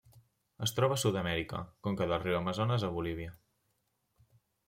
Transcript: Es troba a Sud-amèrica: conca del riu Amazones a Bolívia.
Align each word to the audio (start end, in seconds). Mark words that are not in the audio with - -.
Es 0.67 0.71
troba 0.77 0.95
a 0.99 1.01
Sud-amèrica: 1.01 1.59
conca 1.87 2.07
del 2.11 2.23
riu 2.25 2.39
Amazones 2.39 2.87
a 2.87 2.91
Bolívia. 2.97 3.35